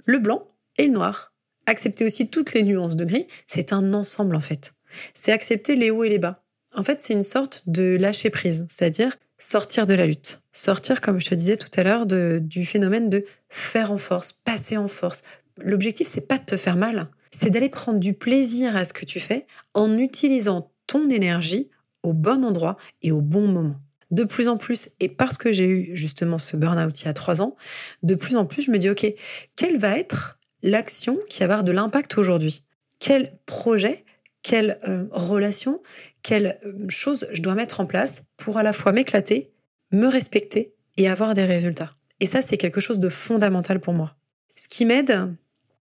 le 0.05 0.19
blanc 0.19 0.47
et 0.77 0.85
le 0.85 0.93
noir, 0.93 1.33
accepter 1.65 2.05
aussi 2.05 2.29
toutes 2.29 2.53
les 2.53 2.61
nuances 2.61 2.95
de 2.95 3.05
gris, 3.05 3.25
c'est 3.47 3.73
un 3.73 3.95
ensemble 3.95 4.35
en 4.35 4.41
fait. 4.41 4.75
C'est 5.15 5.31
accepter 5.31 5.75
les 5.75 5.89
hauts 5.89 6.03
et 6.03 6.09
les 6.09 6.19
bas. 6.19 6.43
En 6.75 6.83
fait, 6.83 7.01
c'est 7.01 7.13
une 7.13 7.23
sorte 7.23 7.63
de 7.67 7.97
lâcher 7.99 8.29
prise, 8.29 8.67
c'est-à-dire 8.69 9.17
sortir 9.37 9.85
de 9.85 9.93
la 9.93 10.05
lutte. 10.05 10.41
Sortir, 10.53 11.01
comme 11.01 11.19
je 11.19 11.29
te 11.29 11.35
disais 11.35 11.57
tout 11.57 11.69
à 11.77 11.83
l'heure, 11.83 12.05
du 12.05 12.65
phénomène 12.65 13.09
de 13.09 13.25
faire 13.49 13.91
en 13.91 13.97
force, 13.97 14.31
passer 14.31 14.77
en 14.77 14.87
force. 14.87 15.23
L'objectif, 15.57 16.07
c'est 16.07 16.27
pas 16.27 16.37
de 16.37 16.45
te 16.45 16.57
faire 16.57 16.77
mal, 16.77 17.09
c'est 17.31 17.49
d'aller 17.49 17.69
prendre 17.69 17.99
du 17.99 18.13
plaisir 18.13 18.75
à 18.75 18.85
ce 18.85 18.93
que 18.93 19.05
tu 19.05 19.19
fais 19.19 19.45
en 19.73 19.97
utilisant 19.97 20.71
ton 20.87 21.09
énergie 21.09 21.69
au 22.03 22.13
bon 22.13 22.45
endroit 22.45 22.77
et 23.01 23.11
au 23.11 23.21
bon 23.21 23.47
moment. 23.47 23.75
De 24.11 24.23
plus 24.23 24.47
en 24.47 24.57
plus, 24.57 24.89
et 24.99 25.09
parce 25.09 25.37
que 25.37 25.51
j'ai 25.51 25.67
eu 25.67 25.95
justement 25.95 26.37
ce 26.37 26.55
burn-out 26.55 27.01
il 27.01 27.05
y 27.05 27.07
a 27.07 27.13
trois 27.13 27.41
ans, 27.41 27.55
de 28.03 28.15
plus 28.15 28.35
en 28.35 28.45
plus, 28.45 28.61
je 28.61 28.71
me 28.71 28.77
dis, 28.77 28.89
OK, 28.89 29.05
quel 29.55 29.77
va 29.77 29.97
être 29.97 30.39
l'action 30.61 31.17
qui 31.27 31.39
va 31.39 31.45
avoir 31.45 31.63
de 31.63 31.71
l'impact 31.71 32.17
aujourd'hui? 32.17 32.63
Quel 32.99 33.37
projet, 33.45 34.04
quelle 34.45 34.77
euh, 34.87 35.07
relation, 35.09 35.81
quelle 36.21 36.59
euh, 36.63 36.87
chose 36.87 37.27
je 37.31 37.41
dois 37.41 37.55
mettre 37.55 37.79
en 37.79 37.87
place 37.87 38.21
pour 38.37 38.59
à 38.59 38.63
la 38.63 38.73
fois 38.73 38.91
m'éclater, 38.91 39.51
me 39.91 40.05
respecter 40.05 40.75
et 40.97 41.09
avoir 41.09 41.33
des 41.33 41.45
résultats. 41.45 41.91
Et 42.19 42.27
ça, 42.27 42.43
c'est 42.43 42.57
quelque 42.57 42.79
chose 42.79 42.99
de 42.99 43.09
fondamental 43.09 43.79
pour 43.79 43.93
moi. 43.93 44.15
Ce 44.55 44.67
qui 44.67 44.85
m'aide, 44.85 45.33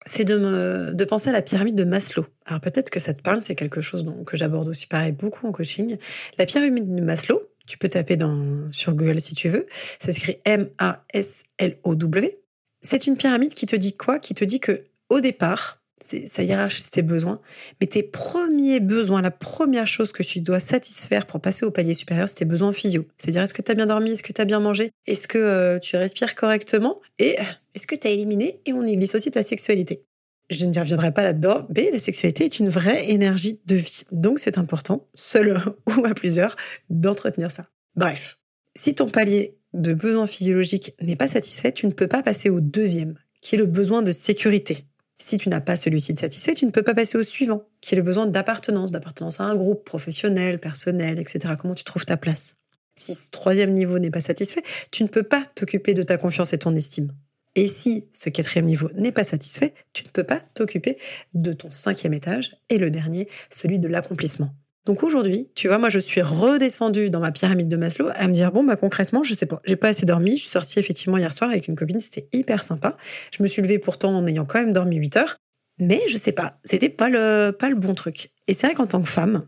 c'est 0.04 0.24
de, 0.24 1.04
penser 1.08 1.30
à 1.30 1.32
la 1.32 1.42
pyramide 1.42 1.74
de 1.74 1.82
Maslow. 1.82 2.24
Alors 2.44 2.60
peut-être 2.60 2.88
que 2.88 3.00
ça 3.00 3.14
te 3.14 3.20
parle, 3.20 3.40
c'est 3.42 3.56
quelque 3.56 3.80
chose 3.80 4.06
que 4.24 4.36
j'aborde 4.36 4.68
aussi 4.68 4.86
pareil 4.86 5.10
beaucoup 5.10 5.48
en 5.48 5.52
coaching. 5.52 5.96
La 6.38 6.46
pyramide 6.46 6.94
de 6.94 7.02
Maslow, 7.02 7.42
tu 7.66 7.78
peux 7.78 7.88
taper 7.88 8.16
dans, 8.16 8.70
sur 8.70 8.94
Google 8.94 9.20
si 9.20 9.34
tu 9.34 9.48
veux, 9.48 9.66
ça 9.98 10.12
s'écrit 10.12 10.38
M-A-S-L-O-W. 10.44 12.38
C'est 12.80 13.08
une 13.08 13.16
pyramide 13.16 13.54
qui 13.54 13.66
te 13.66 13.74
dit 13.74 13.96
quoi? 13.96 14.20
Qui 14.20 14.34
te 14.34 14.44
dit 14.44 14.60
que 14.60 14.84
au 15.08 15.20
départ, 15.20 15.82
ça 16.00 16.42
hiérarchise 16.42 16.90
tes 16.90 17.02
besoins, 17.02 17.40
mais 17.80 17.86
tes 17.86 18.02
premiers 18.02 18.80
besoins, 18.80 19.22
la 19.22 19.30
première 19.30 19.86
chose 19.86 20.12
que 20.12 20.22
tu 20.22 20.40
dois 20.40 20.60
satisfaire 20.60 21.26
pour 21.26 21.40
passer 21.40 21.64
au 21.64 21.70
palier 21.70 21.94
supérieur, 21.94 22.28
c'est 22.28 22.36
tes 22.36 22.44
besoins 22.44 22.72
physio. 22.72 23.06
C'est-à-dire, 23.16 23.42
est-ce 23.42 23.54
que 23.54 23.62
tu 23.62 23.70
as 23.70 23.74
bien 23.74 23.86
dormi, 23.86 24.12
est-ce 24.12 24.22
que 24.22 24.32
tu 24.32 24.40
as 24.40 24.44
bien 24.44 24.60
mangé, 24.60 24.92
est-ce 25.06 25.26
que 25.26 25.38
euh, 25.38 25.78
tu 25.78 25.96
respires 25.96 26.34
correctement, 26.34 27.00
et 27.18 27.36
est-ce 27.74 27.86
que 27.86 27.94
tu 27.94 28.06
as 28.06 28.10
éliminé, 28.10 28.60
et 28.66 28.72
on 28.72 28.84
y 28.84 28.96
glisse 28.96 29.14
aussi 29.14 29.30
ta 29.30 29.42
sexualité. 29.42 30.04
Je 30.48 30.64
ne 30.64 30.78
reviendrai 30.78 31.12
pas 31.12 31.24
là-dedans, 31.24 31.66
mais 31.74 31.90
la 31.90 31.98
sexualité 31.98 32.44
est 32.44 32.58
une 32.58 32.68
vraie 32.68 33.10
énergie 33.10 33.60
de 33.66 33.74
vie. 33.74 34.02
Donc 34.12 34.38
c'est 34.38 34.58
important, 34.58 35.08
seul 35.14 35.60
ou 35.86 36.04
à 36.04 36.14
plusieurs, 36.14 36.56
d'entretenir 36.90 37.50
ça. 37.50 37.66
Bref, 37.96 38.38
si 38.76 38.94
ton 38.94 39.08
palier 39.08 39.56
de 39.72 39.94
besoin 39.94 40.26
physiologique 40.26 40.94
n'est 41.00 41.16
pas 41.16 41.26
satisfait, 41.26 41.72
tu 41.72 41.86
ne 41.86 41.92
peux 41.92 42.06
pas 42.06 42.22
passer 42.22 42.50
au 42.50 42.60
deuxième, 42.60 43.18
qui 43.40 43.54
est 43.54 43.58
le 43.58 43.66
besoin 43.66 44.02
de 44.02 44.12
sécurité. 44.12 44.84
Si 45.18 45.38
tu 45.38 45.48
n'as 45.48 45.60
pas 45.60 45.76
celui-ci 45.76 46.12
de 46.12 46.18
satisfait, 46.18 46.54
tu 46.54 46.66
ne 46.66 46.70
peux 46.70 46.82
pas 46.82 46.94
passer 46.94 47.16
au 47.16 47.22
suivant, 47.22 47.64
qui 47.80 47.94
est 47.94 47.96
le 47.96 48.02
besoin 48.02 48.26
d'appartenance, 48.26 48.92
d'appartenance 48.92 49.40
à 49.40 49.44
un 49.44 49.54
groupe 49.54 49.84
professionnel, 49.84 50.60
personnel, 50.60 51.18
etc. 51.18 51.54
Comment 51.58 51.74
tu 51.74 51.84
trouves 51.84 52.04
ta 52.04 52.16
place? 52.16 52.54
Si 52.96 53.14
ce 53.14 53.30
troisième 53.30 53.72
niveau 53.72 53.98
n'est 53.98 54.10
pas 54.10 54.20
satisfait, 54.20 54.62
tu 54.90 55.02
ne 55.02 55.08
peux 55.08 55.22
pas 55.22 55.44
t'occuper 55.54 55.94
de 55.94 56.02
ta 56.02 56.18
confiance 56.18 56.52
et 56.52 56.58
ton 56.58 56.74
estime. 56.74 57.12
Et 57.54 57.68
si 57.68 58.06
ce 58.12 58.28
quatrième 58.28 58.66
niveau 58.66 58.90
n'est 58.94 59.12
pas 59.12 59.24
satisfait, 59.24 59.72
tu 59.94 60.04
ne 60.04 60.10
peux 60.10 60.24
pas 60.24 60.40
t'occuper 60.40 60.98
de 61.32 61.54
ton 61.54 61.70
cinquième 61.70 62.12
étage 62.12 62.56
et 62.68 62.76
le 62.76 62.90
dernier, 62.90 63.28
celui 63.48 63.78
de 63.78 63.88
l'accomplissement. 63.88 64.54
Donc 64.86 65.02
aujourd'hui, 65.02 65.48
tu 65.56 65.66
vois, 65.66 65.78
moi 65.78 65.90
je 65.90 65.98
suis 65.98 66.22
redescendue 66.22 67.10
dans 67.10 67.18
ma 67.18 67.32
pyramide 67.32 67.66
de 67.66 67.76
Maslow 67.76 68.08
à 68.14 68.28
me 68.28 68.32
dire 68.32 68.52
bon 68.52 68.62
bah 68.62 68.76
concrètement, 68.76 69.24
je 69.24 69.34
sais 69.34 69.44
pas, 69.44 69.60
j'ai 69.64 69.74
pas 69.74 69.88
assez 69.88 70.06
dormi, 70.06 70.36
je 70.36 70.42
suis 70.42 70.50
sortie 70.50 70.78
effectivement 70.78 71.18
hier 71.18 71.34
soir 71.34 71.50
avec 71.50 71.66
une 71.66 71.74
copine, 71.74 72.00
c'était 72.00 72.28
hyper 72.32 72.62
sympa. 72.62 72.96
Je 73.36 73.42
me 73.42 73.48
suis 73.48 73.62
levée 73.62 73.80
pourtant 73.80 74.16
en 74.16 74.24
ayant 74.28 74.44
quand 74.44 74.60
même 74.60 74.72
dormi 74.72 74.96
8 74.96 75.16
heures. 75.16 75.36
Mais 75.78 76.00
je 76.08 76.16
sais 76.16 76.32
pas, 76.32 76.58
c'était 76.62 76.88
pas 76.88 77.08
le, 77.08 77.50
pas 77.50 77.68
le 77.68 77.74
bon 77.74 77.94
truc. 77.94 78.30
Et 78.46 78.54
c'est 78.54 78.66
vrai 78.68 78.74
qu'en 78.74 78.86
tant 78.86 79.02
que 79.02 79.08
femme, 79.08 79.46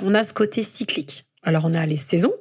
on 0.00 0.14
a 0.14 0.24
ce 0.24 0.32
côté 0.32 0.62
cyclique. 0.62 1.26
Alors 1.42 1.64
on 1.64 1.74
a 1.74 1.84
les 1.84 1.96
saisons 1.96 2.34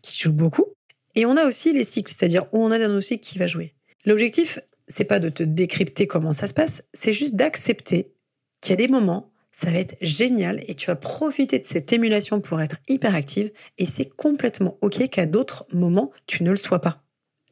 qui 0.00 0.18
jouent 0.20 0.32
beaucoup, 0.32 0.66
et 1.14 1.26
on 1.26 1.36
a 1.36 1.46
aussi 1.46 1.72
les 1.72 1.84
cycles, 1.84 2.10
c'est-à-dire 2.10 2.46
où 2.52 2.64
on 2.64 2.70
a 2.70 2.78
dans 2.78 2.88
nos 2.88 3.00
cycles 3.00 3.24
qui 3.24 3.38
va 3.38 3.46
jouer. 3.46 3.74
L'objectif, 4.06 4.58
c'est 4.88 5.04
pas 5.04 5.20
de 5.20 5.28
te 5.28 5.42
décrypter 5.42 6.06
comment 6.06 6.32
ça 6.32 6.48
se 6.48 6.54
passe, 6.54 6.82
c'est 6.94 7.12
juste 7.12 7.36
d'accepter 7.36 8.12
qu'il 8.60 8.70
y 8.70 8.72
a 8.72 8.76
des 8.76 8.88
moments, 8.88 9.33
ça 9.54 9.70
va 9.70 9.78
être 9.78 9.96
génial 10.00 10.60
et 10.66 10.74
tu 10.74 10.88
vas 10.88 10.96
profiter 10.96 11.60
de 11.60 11.64
cette 11.64 11.92
émulation 11.92 12.40
pour 12.40 12.60
être 12.60 12.76
hyper 12.88 13.14
active 13.14 13.52
et 13.78 13.86
c'est 13.86 14.10
complètement 14.10 14.76
ok 14.80 15.08
qu'à 15.08 15.26
d'autres 15.26 15.64
moments, 15.72 16.10
tu 16.26 16.42
ne 16.42 16.50
le 16.50 16.56
sois 16.56 16.80
pas. 16.80 17.04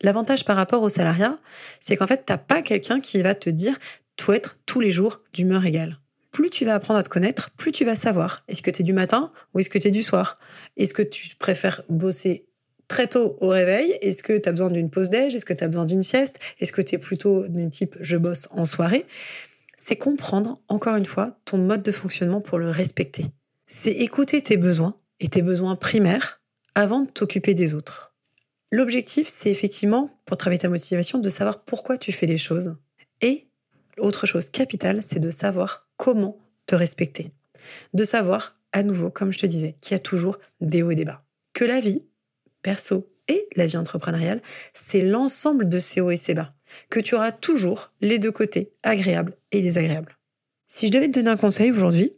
L'avantage 0.02 0.44
par 0.44 0.56
rapport 0.56 0.82
au 0.82 0.88
salariat, 0.88 1.38
c'est 1.78 1.96
qu'en 1.96 2.08
fait, 2.08 2.24
t'as 2.26 2.38
pas 2.38 2.60
quelqu'un 2.60 3.00
qui 3.00 3.22
va 3.22 3.36
te 3.36 3.48
dire, 3.48 3.78
faut 4.20 4.32
être 4.32 4.56
tous 4.66 4.80
les 4.80 4.90
jours 4.90 5.20
d'humeur 5.32 5.64
égale. 5.64 5.98
Plus 6.32 6.50
tu 6.50 6.64
vas 6.64 6.74
apprendre 6.74 6.98
à 6.98 7.02
te 7.04 7.08
connaître, 7.08 7.50
plus 7.50 7.70
tu 7.70 7.84
vas 7.84 7.94
savoir. 7.94 8.42
Est-ce 8.48 8.62
que 8.62 8.70
tu 8.70 8.82
es 8.82 8.84
du 8.84 8.92
matin 8.92 9.32
ou 9.54 9.60
est-ce 9.60 9.70
que 9.70 9.78
tu 9.78 9.88
es 9.88 9.92
du 9.92 10.02
soir? 10.02 10.38
Est-ce 10.76 10.94
que 10.94 11.02
tu 11.02 11.36
préfères 11.36 11.82
bosser 11.88 12.46
très 12.88 13.06
tôt 13.06 13.36
au 13.40 13.48
réveil? 13.48 13.96
Est-ce 14.00 14.24
que 14.24 14.36
tu 14.36 14.48
as 14.48 14.52
besoin 14.52 14.70
d'une 14.70 14.90
pause 14.90 15.08
déj? 15.08 15.36
Est-ce 15.36 15.44
que 15.44 15.52
tu 15.52 15.62
as 15.62 15.68
besoin 15.68 15.84
d'une 15.84 16.02
sieste? 16.02 16.40
Est-ce 16.60 16.72
que 16.72 16.82
tu 16.82 16.96
es 16.96 16.98
plutôt 16.98 17.46
d'une 17.46 17.70
type 17.70 17.96
je 18.00 18.16
bosse 18.16 18.48
en 18.50 18.64
soirée? 18.64 19.06
C'est 19.84 19.96
comprendre, 19.96 20.60
encore 20.68 20.94
une 20.94 21.06
fois, 21.06 21.40
ton 21.44 21.58
mode 21.58 21.82
de 21.82 21.90
fonctionnement 21.90 22.40
pour 22.40 22.60
le 22.60 22.70
respecter. 22.70 23.26
C'est 23.66 23.90
écouter 23.90 24.40
tes 24.40 24.56
besoins 24.56 24.94
et 25.18 25.26
tes 25.26 25.42
besoins 25.42 25.74
primaires 25.74 26.40
avant 26.76 27.00
de 27.00 27.10
t'occuper 27.10 27.54
des 27.54 27.74
autres. 27.74 28.14
L'objectif, 28.70 29.26
c'est 29.26 29.50
effectivement, 29.50 30.08
pour 30.24 30.36
travailler 30.36 30.60
ta 30.60 30.68
motivation, 30.68 31.18
de 31.18 31.28
savoir 31.28 31.64
pourquoi 31.64 31.98
tu 31.98 32.12
fais 32.12 32.26
les 32.26 32.38
choses 32.38 32.76
et 33.22 33.48
autre 33.98 34.24
chose 34.24 34.50
capitale, 34.50 35.02
c'est 35.02 35.18
de 35.18 35.30
savoir 35.30 35.88
comment 35.96 36.38
te 36.66 36.76
respecter. 36.76 37.32
De 37.92 38.04
savoir, 38.04 38.56
à 38.70 38.84
nouveau, 38.84 39.10
comme 39.10 39.32
je 39.32 39.40
te 39.40 39.46
disais, 39.46 39.74
qu'il 39.80 39.96
y 39.96 39.96
a 39.96 39.98
toujours 39.98 40.38
des 40.60 40.84
hauts 40.84 40.92
et 40.92 40.94
des 40.94 41.04
bas. 41.04 41.24
Que 41.54 41.64
la 41.64 41.80
vie, 41.80 42.04
perso 42.62 43.12
et 43.26 43.48
la 43.56 43.66
vie 43.66 43.78
entrepreneuriale, 43.78 44.42
c'est 44.74 45.02
l'ensemble 45.02 45.68
de 45.68 45.80
ces 45.80 46.00
hauts 46.00 46.12
et 46.12 46.16
ces 46.16 46.34
bas. 46.34 46.54
Que 46.90 47.00
tu 47.00 47.14
auras 47.14 47.32
toujours 47.32 47.92
les 48.00 48.18
deux 48.18 48.32
côtés, 48.32 48.72
agréables 48.82 49.36
et 49.50 49.62
désagréables. 49.62 50.16
Si 50.68 50.86
je 50.86 50.92
devais 50.92 51.08
te 51.08 51.18
donner 51.18 51.30
un 51.30 51.36
conseil 51.36 51.70
aujourd'hui, 51.70 52.12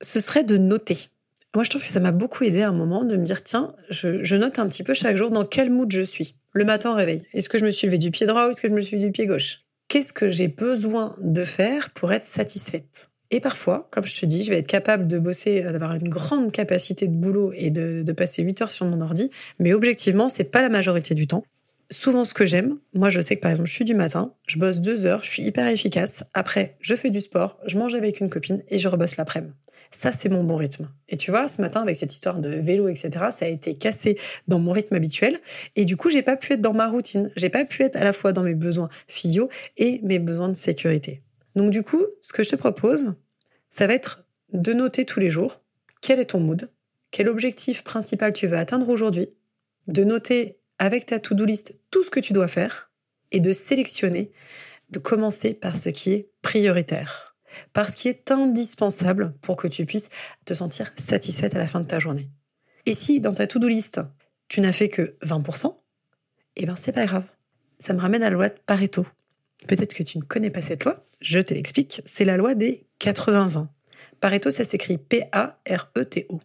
ce 0.00 0.20
serait 0.20 0.44
de 0.44 0.56
noter. 0.56 1.08
Moi, 1.54 1.64
je 1.64 1.70
trouve 1.70 1.82
que 1.82 1.88
ça 1.88 2.00
m'a 2.00 2.12
beaucoup 2.12 2.44
aidé 2.44 2.62
à 2.62 2.68
un 2.68 2.72
moment 2.72 3.04
de 3.04 3.16
me 3.16 3.24
dire, 3.24 3.42
tiens, 3.42 3.74
je, 3.88 4.36
note 4.36 4.58
un 4.58 4.68
petit 4.68 4.84
peu 4.84 4.94
chaque 4.94 5.16
jour 5.16 5.30
dans 5.30 5.44
quel 5.44 5.70
mood 5.70 5.90
je 5.90 6.02
suis. 6.02 6.36
Le 6.52 6.64
matin 6.64 6.92
au 6.92 6.94
réveil. 6.94 7.22
Est-ce 7.34 7.48
que 7.48 7.58
je 7.58 7.64
me 7.64 7.70
suis 7.70 7.86
levé 7.86 7.98
du 7.98 8.10
pied 8.10 8.26
droit 8.26 8.46
ou 8.46 8.50
est-ce 8.50 8.60
que 8.60 8.68
je 8.68 8.72
me 8.72 8.80
suis 8.80 8.96
levé 8.96 9.06
du 9.06 9.12
pied 9.12 9.26
gauche? 9.26 9.62
Qu'est-ce 9.88 10.12
que 10.12 10.28
j'ai 10.28 10.48
besoin 10.48 11.16
de 11.20 11.44
faire 11.44 11.90
pour 11.90 12.12
être 12.12 12.24
satisfaite? 12.24 13.10
Et 13.32 13.40
parfois, 13.40 13.88
comme 13.90 14.06
je 14.06 14.20
te 14.20 14.26
dis, 14.26 14.42
je 14.42 14.50
vais 14.50 14.58
être 14.58 14.66
capable 14.66 15.06
de 15.06 15.18
bosser, 15.18 15.64
euh, 15.64 15.72
d'avoir 15.72 15.94
une 15.94 16.08
grande 16.08 16.50
capacité 16.52 17.06
de 17.06 17.14
boulot 17.14 17.52
et 17.54 17.70
de, 17.70 18.12
passer 18.12 18.42
8 18.42 18.62
heures 18.62 18.70
sur 18.70 18.86
mon 18.86 19.00
ordi, 19.00 19.30
mais 19.58 19.72
objectivement, 19.72 20.28
c'est 20.28 20.44
pas 20.44 20.62
la 20.62 20.68
majorité 20.68 21.14
du 21.14 21.26
temps. 21.26 21.44
Souvent, 21.92 22.24
ce 22.24 22.34
que 22.34 22.46
j'aime, 22.46 22.78
moi, 22.94 23.10
je 23.10 23.20
sais 23.20 23.34
que 23.34 23.40
par 23.40 23.50
exemple, 23.50 23.68
je 23.68 23.74
suis 23.74 23.84
du 23.84 23.94
matin, 23.94 24.32
je 24.46 24.58
bosse 24.58 24.80
deux 24.80 25.06
heures, 25.06 25.24
je 25.24 25.30
suis 25.30 25.42
hyper 25.42 25.66
efficace. 25.66 26.22
Après, 26.34 26.76
je 26.80 26.94
fais 26.94 27.10
du 27.10 27.20
sport, 27.20 27.58
je 27.66 27.78
mange 27.78 27.96
avec 27.96 28.20
une 28.20 28.30
copine 28.30 28.62
et 28.68 28.78
je 28.78 28.86
rebosse 28.86 29.16
l'après-midi. 29.16 29.52
Ça, 29.90 30.12
c'est 30.12 30.28
mon 30.28 30.44
bon 30.44 30.54
rythme. 30.54 30.88
Et 31.08 31.16
tu 31.16 31.32
vois, 31.32 31.48
ce 31.48 31.60
matin, 31.60 31.82
avec 31.82 31.96
cette 31.96 32.12
histoire 32.12 32.38
de 32.38 32.48
vélo, 32.48 32.86
etc., 32.86 33.10
ça 33.32 33.44
a 33.44 33.48
été 33.48 33.74
cassé 33.74 34.16
dans 34.46 34.60
mon 34.60 34.70
rythme 34.70 34.94
habituel. 34.94 35.40
Et 35.74 35.84
du 35.84 35.96
coup, 35.96 36.10
j'ai 36.10 36.22
pas 36.22 36.36
pu 36.36 36.52
être 36.52 36.60
dans 36.60 36.72
ma 36.72 36.86
routine. 36.86 37.28
J'ai 37.34 37.48
pas 37.48 37.64
pu 37.64 37.82
être 37.82 37.96
à 37.96 38.04
la 38.04 38.12
fois 38.12 38.32
dans 38.32 38.44
mes 38.44 38.54
besoins 38.54 38.88
physio 39.08 39.48
et 39.76 40.00
mes 40.04 40.20
besoins 40.20 40.48
de 40.48 40.54
sécurité. 40.54 41.22
Donc, 41.56 41.72
du 41.72 41.82
coup, 41.82 42.04
ce 42.22 42.32
que 42.32 42.44
je 42.44 42.50
te 42.50 42.56
propose, 42.56 43.14
ça 43.70 43.88
va 43.88 43.94
être 43.94 44.24
de 44.52 44.72
noter 44.72 45.04
tous 45.04 45.18
les 45.18 45.28
jours 45.28 45.60
quel 46.00 46.20
est 46.20 46.26
ton 46.26 46.40
mood, 46.40 46.70
quel 47.10 47.28
objectif 47.28 47.82
principal 47.82 48.32
tu 48.32 48.46
veux 48.46 48.56
atteindre 48.56 48.88
aujourd'hui, 48.88 49.28
de 49.88 50.04
noter 50.04 50.60
avec 50.78 51.06
ta 51.06 51.18
to-do 51.18 51.44
list 51.44 51.74
tout 51.90 52.04
ce 52.04 52.10
que 52.10 52.20
tu 52.20 52.32
dois 52.32 52.48
faire 52.48 52.90
et 53.32 53.40
de 53.40 53.52
sélectionner, 53.52 54.32
de 54.90 54.98
commencer 54.98 55.54
par 55.54 55.76
ce 55.76 55.88
qui 55.88 56.12
est 56.12 56.30
prioritaire 56.42 57.30
parce 57.72 57.94
qu'il 57.94 58.10
est 58.10 58.30
indispensable 58.30 59.34
pour 59.40 59.56
que 59.56 59.68
tu 59.68 59.86
puisses 59.86 60.10
te 60.44 60.54
sentir 60.54 60.92
satisfaite 60.96 61.54
à 61.54 61.58
la 61.58 61.66
fin 61.66 61.80
de 61.80 61.86
ta 61.86 61.98
journée. 61.98 62.30
Et 62.86 62.94
si 62.94 63.20
dans 63.20 63.32
ta 63.32 63.46
to-do 63.46 63.68
list, 63.68 64.00
tu 64.48 64.60
n'as 64.60 64.72
fait 64.72 64.88
que 64.88 65.16
20%, 65.22 65.76
eh 66.56 66.66
ben 66.66 66.76
c'est 66.76 66.92
pas 66.92 67.06
grave. 67.06 67.26
Ça 67.78 67.92
me 67.92 68.00
ramène 68.00 68.22
à 68.22 68.30
la 68.30 68.36
loi 68.36 68.48
de 68.48 68.58
Pareto. 68.66 69.06
Peut-être 69.66 69.94
que 69.94 70.02
tu 70.02 70.18
ne 70.18 70.22
connais 70.22 70.50
pas 70.50 70.62
cette 70.62 70.84
loi, 70.84 71.04
je 71.20 71.38
te 71.38 71.54
l'explique, 71.54 72.02
c'est 72.06 72.24
la 72.24 72.36
loi 72.36 72.54
des 72.54 72.86
80-20. 73.00 73.68
Pareto, 74.20 74.50
ça 74.50 74.64
s'écrit 74.64 74.98
P-A-R-E-T-O. 74.98 76.40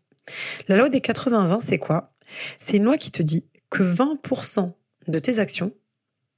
La 0.67 0.77
loi 0.77 0.89
des 0.89 0.99
80-20, 0.99 1.61
c'est 1.61 1.77
quoi? 1.77 2.13
C'est 2.59 2.77
une 2.77 2.83
loi 2.83 2.97
qui 2.97 3.11
te 3.11 3.21
dit 3.21 3.45
que 3.69 3.83
20% 3.83 4.73
de 5.07 5.19
tes 5.19 5.39
actions 5.39 5.73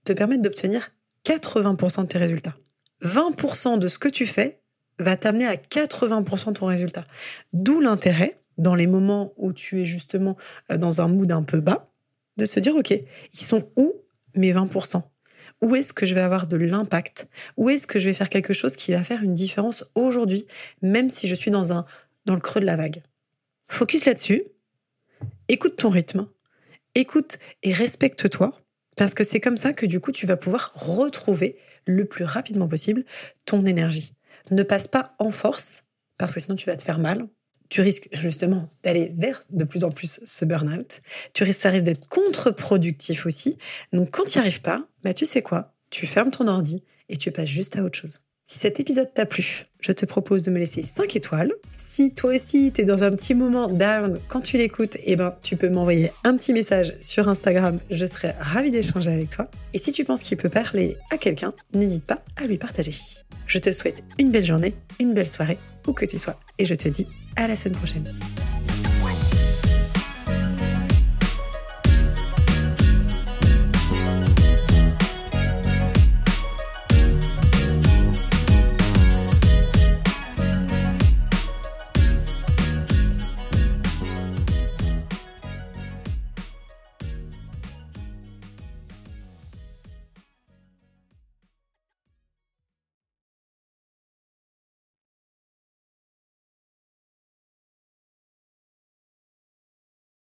te 0.03 0.13
permettent 0.13 0.41
d'obtenir 0.41 0.91
80% 1.25 2.03
de 2.03 2.07
tes 2.07 2.17
résultats. 2.17 2.55
20% 3.03 3.79
de 3.79 3.87
ce 3.87 3.99
que 3.99 4.09
tu 4.09 4.25
fais 4.25 4.61
va 4.99 5.15
t'amener 5.15 5.45
à 5.45 5.55
80% 5.55 6.47
de 6.47 6.53
ton 6.53 6.65
résultat. 6.65 7.05
D'où 7.53 7.79
l'intérêt, 7.79 8.39
dans 8.57 8.75
les 8.75 8.87
moments 8.87 9.33
où 9.37 9.53
tu 9.53 9.81
es 9.81 9.85
justement 9.85 10.37
euh, 10.71 10.77
dans 10.77 11.01
un 11.01 11.07
mood 11.07 11.31
un 11.31 11.43
peu 11.43 11.61
bas, 11.61 11.91
de 12.37 12.45
se 12.45 12.59
dire, 12.59 12.75
OK, 12.75 12.91
ils 12.91 13.39
sont 13.39 13.69
où 13.75 13.93
mes 14.35 14.53
20% 14.53 15.01
Où 15.61 15.75
est-ce 15.75 15.93
que 15.93 16.05
je 16.05 16.15
vais 16.15 16.21
avoir 16.21 16.47
de 16.47 16.57
l'impact? 16.57 17.27
Où 17.57 17.69
est-ce 17.69 17.87
que 17.87 17.99
je 17.99 18.07
vais 18.09 18.13
faire 18.13 18.29
quelque 18.29 18.53
chose 18.53 18.75
qui 18.75 18.91
va 18.91 19.03
faire 19.03 19.23
une 19.23 19.33
différence 19.33 19.85
aujourd'hui, 19.95 20.47
même 20.81 21.09
si 21.09 21.27
je 21.27 21.35
suis 21.35 21.51
dans, 21.51 21.73
un, 21.73 21.85
dans 22.25 22.35
le 22.35 22.41
creux 22.41 22.61
de 22.61 22.65
la 22.65 22.75
vague? 22.75 23.03
Focus 23.67 24.05
là-dessus, 24.05 24.43
écoute 25.49 25.75
ton 25.75 25.89
rythme, 25.89 26.27
écoute 26.99 27.39
et 27.63 27.73
respecte-toi, 27.73 28.51
parce 28.95 29.13
que 29.13 29.23
c'est 29.23 29.39
comme 29.39 29.57
ça 29.57 29.73
que 29.73 29.85
du 29.85 29.99
coup, 29.99 30.11
tu 30.11 30.25
vas 30.25 30.37
pouvoir 30.37 30.71
retrouver 30.75 31.57
le 31.85 32.05
plus 32.05 32.25
rapidement 32.25 32.67
possible 32.67 33.05
ton 33.45 33.65
énergie. 33.65 34.13
Ne 34.51 34.63
passe 34.63 34.87
pas 34.87 35.15
en 35.19 35.31
force, 35.31 35.83
parce 36.17 36.33
que 36.33 36.39
sinon 36.39 36.55
tu 36.55 36.65
vas 36.65 36.75
te 36.75 36.83
faire 36.83 36.99
mal. 36.99 37.27
Tu 37.69 37.81
risques 37.81 38.07
justement 38.13 38.69
d'aller 38.83 39.13
vers 39.17 39.43
de 39.49 39.65
plus 39.65 39.83
en 39.83 39.91
plus 39.91 40.21
ce 40.23 40.45
burn-out. 40.45 41.01
Tu 41.33 41.51
ça 41.51 41.69
risque 41.69 41.83
d'être 41.83 42.07
contre-productif 42.07 43.25
aussi. 43.25 43.57
Donc 43.91 44.11
quand 44.11 44.23
tu 44.23 44.37
n'y 44.37 44.41
arrives 44.41 44.61
pas, 44.61 44.87
bah 45.03 45.13
tu 45.13 45.25
sais 45.25 45.41
quoi? 45.41 45.73
Tu 45.89 46.07
fermes 46.07 46.31
ton 46.31 46.47
ordi 46.47 46.83
et 47.09 47.17
tu 47.17 47.29
passes 47.31 47.49
juste 47.49 47.75
à 47.75 47.83
autre 47.83 47.97
chose. 47.97 48.21
Si 48.49 48.59
cet 48.59 48.79
épisode 48.79 49.13
t'a 49.13 49.25
plu, 49.25 49.65
je 49.81 49.91
te 49.91 50.05
propose 50.05 50.41
de 50.43 50.51
me 50.51 50.57
laisser 50.57 50.81
5 50.81 51.17
étoiles. 51.17 51.51
Si 51.77 52.11
toi 52.11 52.33
aussi 52.33 52.71
tu 52.73 52.81
es 52.81 52.85
dans 52.85 53.03
un 53.03 53.11
petit 53.11 53.35
moment 53.35 53.67
down 53.67 54.21
quand 54.29 54.39
tu 54.39 54.57
l'écoutes, 54.57 54.95
eh 55.03 55.17
ben, 55.17 55.35
tu 55.41 55.57
peux 55.57 55.67
m'envoyer 55.67 56.13
un 56.23 56.37
petit 56.37 56.53
message 56.53 56.93
sur 57.01 57.27
Instagram, 57.27 57.77
je 57.91 58.05
serai 58.05 58.31
ravie 58.39 58.71
d'échanger 58.71 59.11
avec 59.11 59.31
toi. 59.31 59.51
Et 59.73 59.79
si 59.79 59.91
tu 59.91 60.05
penses 60.05 60.23
qu'il 60.23 60.37
peut 60.37 60.47
parler 60.47 60.95
à 61.11 61.17
quelqu'un, 61.17 61.53
n'hésite 61.73 62.05
pas 62.05 62.23
à 62.37 62.47
lui 62.47 62.57
partager. 62.57 62.93
Je 63.47 63.59
te 63.59 63.73
souhaite 63.73 64.01
une 64.17 64.31
belle 64.31 64.45
journée, 64.45 64.75
une 65.01 65.13
belle 65.13 65.27
soirée, 65.27 65.57
où 65.85 65.91
que 65.91 66.05
tu 66.05 66.17
sois, 66.17 66.39
et 66.57 66.63
je 66.63 66.73
te 66.73 66.87
dis 66.87 67.05
à 67.35 67.49
la 67.49 67.57
semaine 67.57 67.77
prochaine. 67.77 68.15